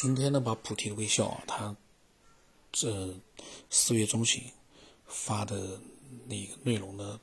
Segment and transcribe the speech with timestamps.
[0.00, 1.74] 今天呢，把菩提的微笑啊，他
[2.70, 3.12] 这
[3.68, 4.40] 四月中旬
[5.08, 5.80] 发的
[6.28, 7.18] 那个内容呢，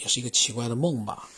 [0.00, 1.28] 也是一个奇怪的梦吧，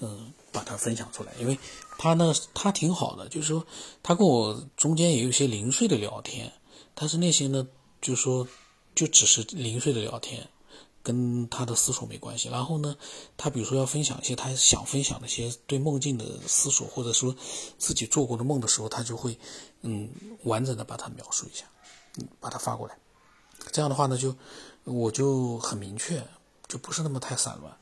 [0.00, 1.58] 嗯，把它分享出来，因为
[1.98, 3.66] 他呢，他挺好的，就是说
[4.02, 6.50] 他跟我中间也有一些零碎的聊天，
[6.94, 7.68] 但是那些呢，
[8.00, 8.48] 就说
[8.94, 10.48] 就只是零碎的聊天。
[11.04, 12.48] 跟他的思索没关系。
[12.48, 12.96] 然后呢，
[13.36, 17.36] 他比如说要分享一些他想分享的一些对梦境的思索，或者说
[17.78, 19.38] 自己做过的梦的时候，他就会
[19.82, 20.10] 嗯
[20.42, 21.66] 完整的把它描述一下，
[22.18, 22.98] 嗯，把它发过来。
[23.70, 24.34] 这样的话呢，就
[24.84, 26.26] 我就很明确，
[26.66, 27.76] 就不是那么太散乱。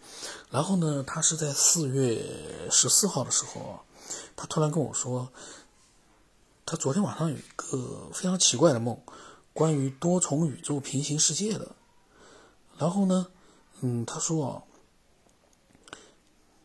[0.50, 2.22] 然后呢，他是在四月
[2.70, 3.80] 十四号的时候，
[4.36, 5.30] 他突然跟我说，
[6.66, 9.00] 他昨天晚上有一个非常奇怪的梦，
[9.52, 11.76] 关于多重宇宙平行世界的。
[12.78, 13.26] 然后呢，
[13.80, 14.62] 嗯，他说啊，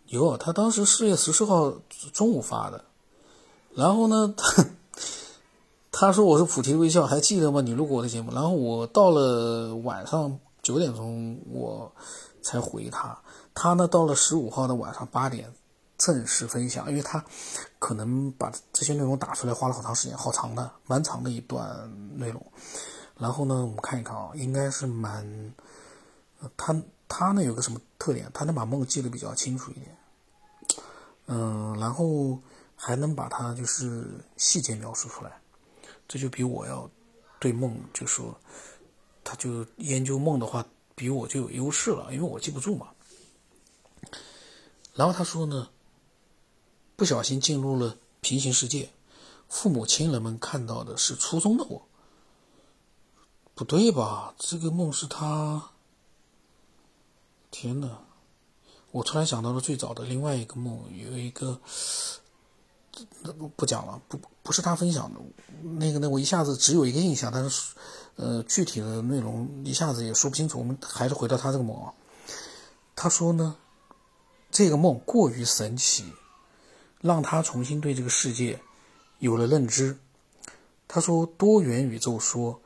[0.08, 1.74] 有他当时四月十四号
[2.14, 2.86] 中午发的，
[3.76, 4.34] 然后呢，
[5.92, 7.62] 他说我是菩提微笑，还记得吗？
[7.62, 11.92] 你录过我的节目，然后我到了晚上九点钟我
[12.42, 13.22] 才回他，
[13.54, 15.54] 他呢到了十五号的晚上八点
[15.98, 17.24] 正式分享，因为他
[17.78, 22.44] 可能把这些内容打出来花了好长时间，好长的，蛮长的一段内容。
[23.18, 25.54] 然后呢，我们看一看啊，应该是蛮。
[26.56, 26.76] 他
[27.08, 28.30] 他呢有个什么特点？
[28.34, 29.98] 他能把梦记得比较清楚一点，
[31.26, 32.40] 嗯，然后
[32.76, 34.08] 还能把它就是
[34.38, 35.42] 细节描述出来，
[36.08, 36.90] 这就比我要
[37.40, 38.38] 对梦就说，
[39.24, 42.90] 他就研究梦的话，比我就有优势了，因为我记不住嘛。
[44.94, 45.70] 然后他说呢，
[46.96, 48.90] 不小心进入了平行世界，
[49.48, 51.88] 父母亲人们看到的是初中的我，
[53.56, 54.36] 不对吧？
[54.38, 55.72] 这个梦是他。
[57.60, 57.98] 天呐，
[58.92, 61.60] 我突然想到了最早的另外一个梦，有一个，
[63.40, 65.20] 不不讲了，不不是他分享的，
[65.64, 67.74] 那个呢，我一下子只有一个印象，但是，
[68.16, 70.60] 呃，具体的内容一下子也说不清楚。
[70.60, 71.92] 我们还是回到他这个梦啊，
[72.96, 73.56] 他说呢，
[74.52, 76.06] 这个梦过于神奇，
[77.02, 78.62] 让他重新对这个世界
[79.18, 79.98] 有了认知。
[80.88, 82.62] 他说，多元宇宙说，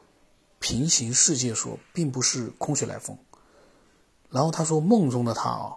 [0.59, 3.17] 平行世界说，并不是空穴来风。
[4.31, 5.75] 然后他说，梦中的他啊，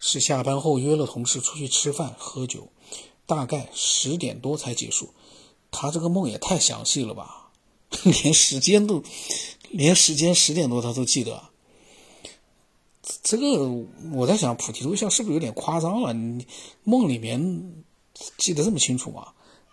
[0.00, 2.68] 是下班后约了同事出去吃饭喝酒，
[3.24, 5.14] 大概十点多才结束。
[5.70, 7.50] 他这个梦也太详细了吧，
[8.02, 9.00] 连时间都，
[9.70, 11.40] 连时间十点多他都记得。
[13.22, 13.68] 这个
[14.12, 16.12] 我在想，菩提微笑是不是有点夸张了？
[16.12, 16.44] 你
[16.82, 17.84] 梦里面
[18.36, 19.28] 记得这么清楚吗？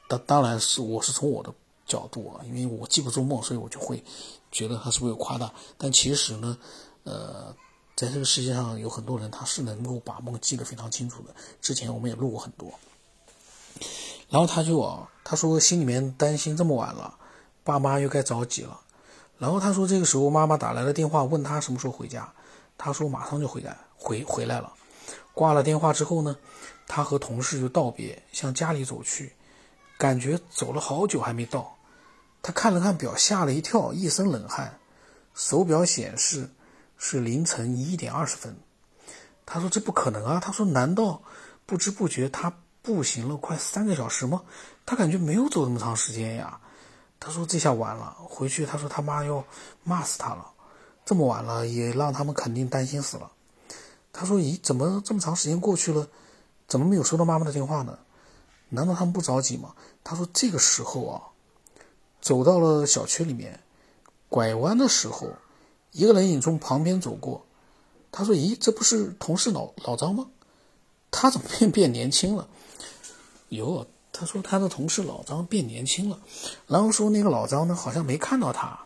[0.07, 1.51] 当当然是，我是从我的
[1.87, 4.03] 角度啊，因为我记不住梦，所以我就会
[4.51, 5.51] 觉得他是不是有夸大。
[5.75, 6.55] 但其实呢，
[7.03, 7.55] 呃。
[7.95, 11.33] 在这个世界上有很多人，他是能够把梦记得非常清楚的。
[11.61, 12.69] 之前我们也录过很多。
[14.29, 17.17] 然后他就啊，他说心里面担心这么晚了，
[17.63, 18.81] 爸妈又该着急了。
[19.37, 22.33] 然后他说这个时候妈妈打来了电话，问他什么时候回家。
[22.77, 24.73] 他说马上就回来，回回来了。
[25.33, 26.35] 挂了电话之后呢，
[26.87, 29.33] 他和同事就道别，向家里走去，
[29.97, 31.77] 感觉走了好久还没到。
[32.41, 34.79] 他看了看表，吓了一跳，一身冷汗。
[35.33, 36.49] 手表显示。
[36.97, 38.55] 是凌晨一点二十分，
[39.45, 40.39] 他说这不可能啊！
[40.39, 41.21] 他说难道
[41.65, 44.43] 不知不觉他步行了快三个小时吗？
[44.85, 46.59] 他感觉没有走那么长时间呀。
[47.19, 49.43] 他说这下完了，回去他说他妈要
[49.83, 50.51] 骂死他了。
[51.03, 53.31] 这么晚了也让他们肯定担心死了。
[54.11, 56.07] 他说咦，怎么这么长时间过去了，
[56.67, 57.99] 怎么没有收到妈妈的电话呢？
[58.69, 59.75] 难道他们不着急吗？
[60.03, 61.21] 他说这个时候啊，
[62.21, 63.59] 走到了小区里面，
[64.29, 65.33] 拐弯的时候。
[65.95, 67.45] 一个人影从旁边走过，
[68.11, 70.27] 他说：“咦，这不是同事老老张吗？
[71.09, 72.49] 他怎么变 变年轻了？”
[73.47, 76.19] 哟，他说他的同事老张变年轻了，
[76.67, 78.81] 然后说那个老张呢，好像没看到他。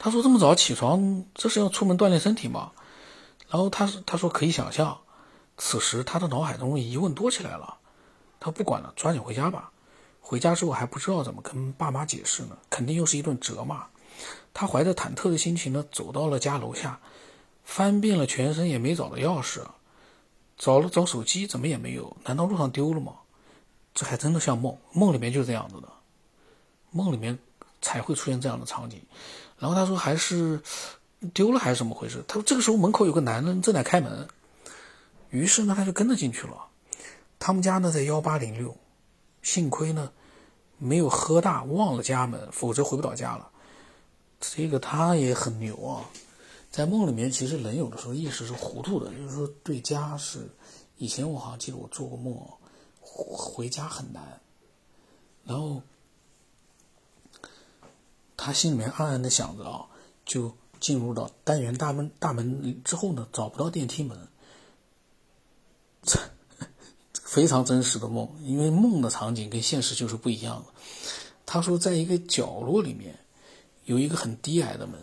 [0.00, 2.72] 他说这么早起床，这是要出门锻炼身体吗？
[3.48, 4.98] 然后他他说可以想象，
[5.56, 7.76] 此时他的脑海中疑问多起来了。
[8.40, 9.70] 他不管了，抓紧回家吧。
[10.20, 13.86] 回家之后还不知道怎么跟爸妈解释呢，肯定又是一顿责骂。
[14.54, 17.00] 他怀着忐忑的心情呢，走到了家楼下，
[17.64, 19.62] 翻遍了全身也没找到钥匙，
[20.56, 23.12] 找了找手机怎么也没有，难道路上丢了吗？
[23.94, 25.88] 这还真的像梦，梦里面就这样子的，
[26.90, 27.38] 梦里面
[27.80, 29.00] 才会出现这样的场景。
[29.58, 30.60] 然后他说还是
[31.34, 32.24] 丢了还是怎么回事？
[32.28, 34.28] 他说这个时候门口有个男人正在开门，
[35.30, 36.66] 于是呢他就跟着进去了。
[37.40, 38.76] 他们家呢在幺八零六，
[39.42, 40.12] 幸亏呢
[40.78, 43.50] 没有喝大忘了家门，否则回不到家了。
[44.40, 46.08] 这个他也很牛啊，
[46.70, 50.48] 在梦里面，其实人有的时候意识是糊涂的，就是说对家是，
[50.96, 52.36] 以前我好像记得我做过梦，
[53.00, 54.40] 回家很难，
[55.44, 55.82] 然后
[58.36, 59.86] 他心里面暗暗的想着啊，
[60.24, 64.28] 就进入到单元大门大门之后呢，找不到电梯门，
[67.24, 70.66] 非常真实的梦，因为梦的场景跟现实就是不一样的。
[71.44, 73.18] 他说，在一个角落里面
[73.88, 75.00] 有一个很低矮的门，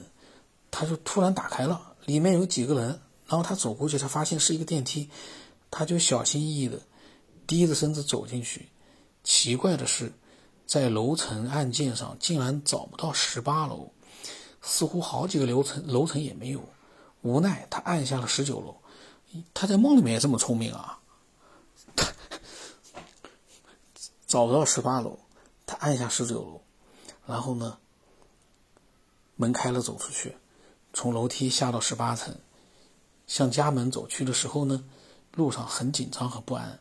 [0.72, 2.88] 他就突然打开了，里面有几个人，
[3.28, 5.10] 然后他走过去，他发现是一个电梯，
[5.70, 6.80] 他就小心翼翼的
[7.46, 8.70] 低着身子走进去。
[9.24, 10.12] 奇怪的是。
[10.68, 13.88] 在楼层按键上竟然找不到十八楼，
[14.64, 16.60] 似乎好几个楼层楼层也没有。
[17.22, 18.76] 无奈他按下了十九楼，
[19.54, 21.00] 他在梦里面也这么聪明啊！
[24.26, 25.20] 找不到十八楼，
[25.68, 26.60] 他按下十九楼，
[27.28, 27.78] 然后呢，
[29.36, 30.36] 门开了，走出去，
[30.94, 32.36] 从楼梯下到十八层，
[33.28, 34.84] 向家门走去的时候呢，
[35.34, 36.80] 路上很紧张和不安。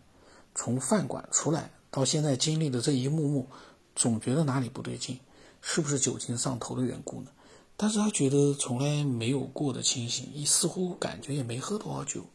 [0.55, 3.49] 从饭馆出来到现在经历的这一幕幕。
[3.97, 5.21] 总觉得哪里不对劲，
[5.63, 7.31] 是不是酒精上头的缘故呢？
[7.77, 12.27] 但是他觉得从来没有过的清醒，似乎感觉也没喝多少酒，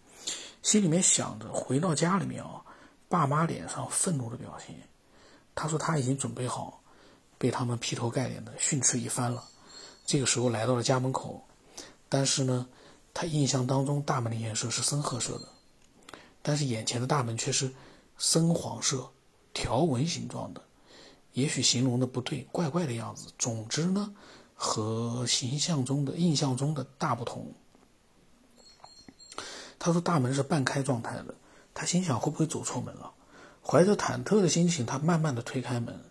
[0.64, 2.62] 心里面想着回到家里面啊，
[3.10, 4.74] 爸妈脸上愤怒的表情。
[5.54, 6.82] 他说他已经准备好
[7.38, 9.44] 被他们劈头盖脸的训斥一番了。
[10.10, 11.44] 这个时候来到了家门口，
[12.10, 12.68] 但是呢，
[13.14, 15.48] 他印象当中大门的颜色是深褐色的，
[16.42, 17.72] 但是眼前的大门却是
[18.18, 19.12] 深黄色
[19.54, 20.64] 条纹形状的。
[21.34, 23.28] 也许形容的不对，怪怪的样子。
[23.38, 24.12] 总之呢，
[24.56, 27.54] 和形象中的、印象中的大不同。
[29.78, 31.36] 他说大门是半开状态的，
[31.76, 33.14] 他心想会不会走错门了？
[33.64, 36.04] 怀着忐忑的心情，他慢慢的推开门，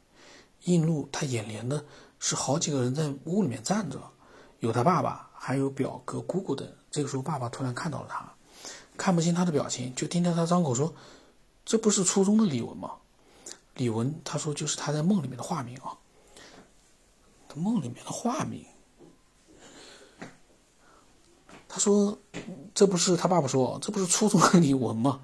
[0.66, 1.84] 映入他眼帘的
[2.18, 4.00] 是好几个人在屋里面站着，
[4.60, 6.66] 有他爸爸，还有表哥、姑姑等。
[6.90, 8.32] 这个时候，爸爸突然看到了他，
[8.96, 10.94] 看不清他的表情，就听见他张口说
[11.64, 12.92] ：“这不是初中的李文吗？”
[13.74, 15.98] 李文他说：“就是他在梦里面的化名啊，
[17.48, 18.64] 他梦里面的化名。”
[21.68, 22.18] 他说
[22.74, 25.20] ：“这不是他爸爸说，这不是初中的李文吗？”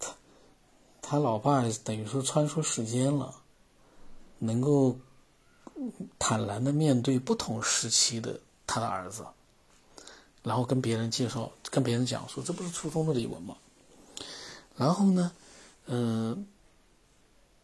[0.00, 0.12] 他
[1.00, 3.36] 他老爸等于说穿梭时间了，
[4.40, 4.98] 能够
[6.18, 9.24] 坦然的面对不同时期的他的儿子，
[10.42, 13.56] 然后跟别人介绍，跟别人讲说：“这不是初中的李文吗？”
[14.76, 15.30] 然后呢？
[15.86, 16.46] 嗯，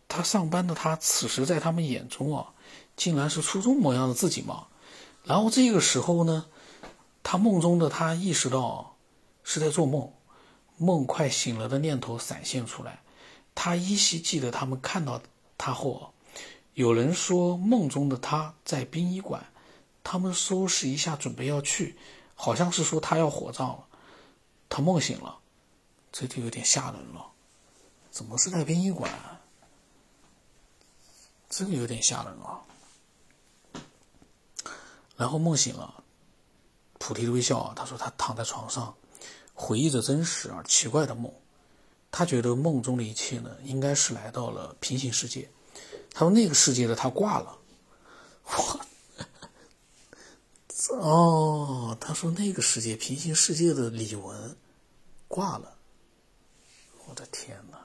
[0.08, 2.52] 他上班的他，此时在他们眼中啊，
[2.96, 4.66] 竟然是初中模样的自己嘛？
[5.24, 6.46] 然后这个时候呢，
[7.22, 8.96] 他梦中的他意识到
[9.44, 10.10] 是在做梦，
[10.76, 13.02] 梦快醒了的念头闪现出来，
[13.54, 15.22] 他依稀记得他们看到
[15.56, 16.12] 他后，
[16.76, 19.42] 有人说梦中的他在殡仪馆，
[20.04, 21.96] 他们收拾一下准备要去，
[22.34, 23.86] 好像是说他要火葬了，
[24.68, 25.38] 他梦醒了，
[26.12, 27.32] 这就有点吓人了。
[28.10, 29.10] 怎么是在殡仪馆？
[31.48, 32.60] 这个有点吓人啊。
[35.16, 36.04] 然后梦醒了，
[36.98, 38.94] 菩提微笑啊，他说他躺在床上，
[39.54, 41.32] 回忆着真实而奇怪的梦。
[42.10, 45.48] 他觉得梦中的一切呢，应该是来到了平行世界。
[46.18, 47.58] 他说那个世界的他挂了。
[48.46, 48.80] 我
[50.98, 54.56] 哦，他说那个世界平行世界的李文
[55.28, 55.76] 挂了。
[57.04, 57.76] 我的天哪！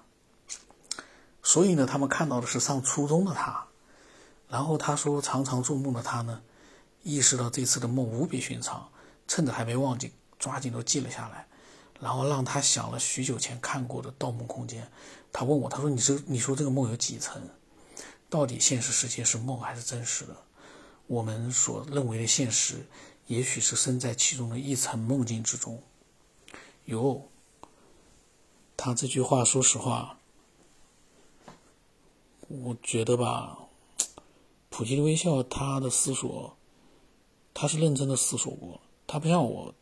[1.44, 3.68] 所以呢，他们看到的是上初中的他。
[4.48, 6.42] 然后他说，常常做梦的他呢，
[7.04, 8.90] 意识到这次的梦无比寻常，
[9.28, 11.46] 趁着还没忘记，抓紧都记了下来。
[12.00, 14.86] 然后让他想了许久前看过的《盗梦空间》。
[15.34, 17.42] 他问我，他说：“你这你说这个梦有几层？
[18.32, 20.38] 到底现实世界是梦还是真实的？
[21.08, 22.88] 我们所认为的现实，
[23.28, 25.84] 也许是身在其中的一层梦境之中。”
[26.86, 27.28] 哟，
[28.78, 30.18] 他这句话，说实话。
[32.48, 33.60] 我觉得吧，
[34.70, 36.56] 普吉的微笑，他的思索，
[37.54, 39.76] 他是认真的思索过，他不像我，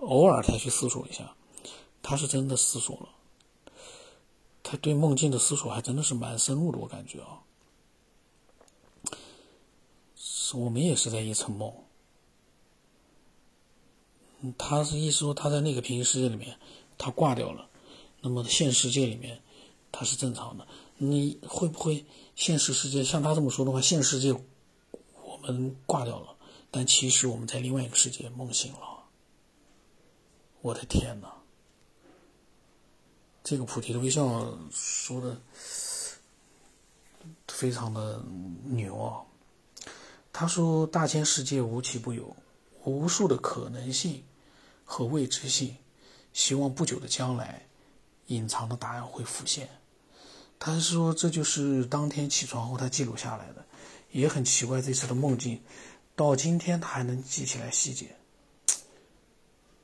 [0.00, 1.36] 偶尔才去思索一下，
[2.02, 3.08] 他是真的思索了，
[4.70, 7.40] 他对梦境的思索还真的是蛮深入的，我感觉啊，
[10.52, 11.72] 我们也是在一层梦，
[14.58, 16.58] 他是意思说他在那个平行世界里面，
[16.98, 17.66] 他挂掉了，
[18.20, 19.40] 那么现实世界里面，
[19.90, 20.68] 他是正常的。
[20.98, 22.04] 你会不会
[22.36, 23.80] 现实世界像他这么说的话？
[23.80, 24.34] 现实世界
[25.24, 26.36] 我们挂掉了，
[26.70, 29.04] 但其实我们在另外一个世界梦醒了。
[30.60, 31.37] 我的天哪！
[33.48, 35.40] 这个菩提的微笑说的
[37.46, 38.22] 非常的
[38.66, 39.24] 牛啊！
[40.30, 42.36] 他说：“大千世界无奇不有，
[42.84, 44.22] 无数的可能性
[44.84, 45.74] 和未知性，
[46.34, 47.66] 希望不久的将来，
[48.26, 49.66] 隐藏的答案会浮现。”
[50.60, 53.64] 他说，这就是当天起床后他记录下来的，
[54.10, 55.62] 也很奇怪，这次的梦境
[56.14, 58.14] 到今天他还能记起来细节。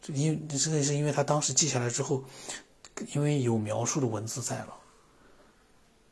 [0.09, 2.25] 因这个是因为他当时记下来之后，
[3.15, 4.75] 因为有描述的文字在了，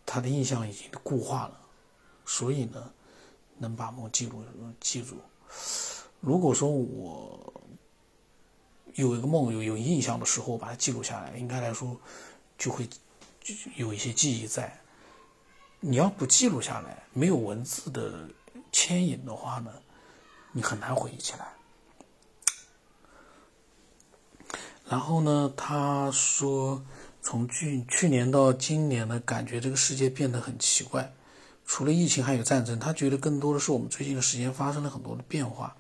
[0.05, 1.61] 他的印象已经固化了，
[2.27, 2.93] 所以呢，
[3.59, 4.45] 能把梦记录
[4.81, 5.17] 记住。
[6.21, 7.63] 如果说我
[8.95, 11.97] 有一个梦有有印象的时候，把它记录下来，应该来说
[12.59, 12.89] 就会
[13.77, 14.79] 有一些记忆在。
[15.81, 18.29] 你要不记录下来，没有文字的
[18.71, 19.73] 牵引的话呢，
[20.53, 21.53] 你很难回忆起来。
[24.93, 26.85] 然后呢，他说，
[27.23, 31.15] 从去去年到今年呢，感觉这个世界变得很奇怪，
[31.65, 32.79] 除了疫情还有战争。
[32.79, 35.75] 他觉得更多的是我们最近的时间发生了很多的变化，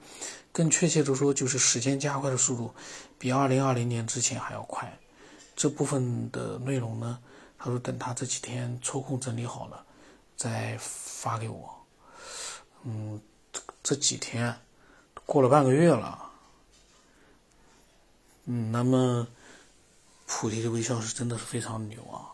[0.51, 2.73] 更确切的说，就是时间加快的速度
[3.19, 4.99] 比二零二零年之前还要快。
[5.55, 7.19] 这部分的内容呢，
[7.59, 9.85] 他说等他这几天抽空整理好了。
[10.39, 11.71] 再发给我，
[12.85, 13.21] 嗯，
[13.83, 14.57] 这几天
[15.27, 16.32] 过了半个月了，
[18.45, 19.27] 嗯，那么
[20.27, 22.33] 菩提的微笑是真的是非常牛啊，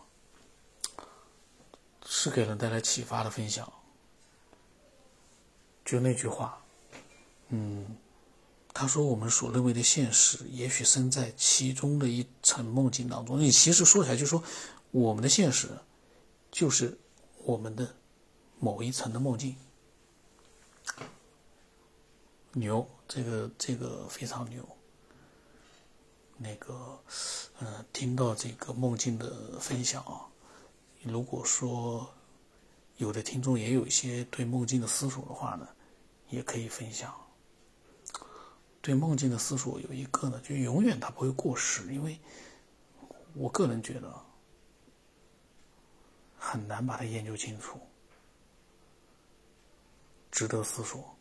[2.05, 3.71] 是给人带来启发的分享。
[5.85, 6.61] 就那句话，
[7.49, 7.97] 嗯，
[8.73, 13.39] 他说我们所认为的现实，也许身在其中的一层梦境当中。
[13.39, 14.43] 你其实说起来，就说
[14.91, 15.69] 我们的现实，
[16.51, 16.97] 就是
[17.43, 17.95] 我们的。
[18.61, 19.55] 某一层的梦境，
[22.51, 24.67] 牛，这个这个非常牛。
[26.41, 26.97] 那个，
[27.59, 30.25] 嗯，听到这个梦境的分享啊，
[31.03, 32.09] 如果说
[32.95, 35.67] 有的听众也有一些对梦境的思索的话呢，
[36.29, 37.13] 也可以分享。
[38.81, 42.17] 对梦境的思索有一个呢，就永远它不会过时，因为
[43.33, 44.13] 我个人觉得
[46.37, 47.77] 很难把它研究清楚。
[50.31, 51.18] 值得思索。